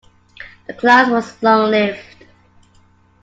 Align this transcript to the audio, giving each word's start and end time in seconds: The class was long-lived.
The 0.65 0.73
class 0.73 1.11
was 1.11 1.43
long-lived. 1.43 2.25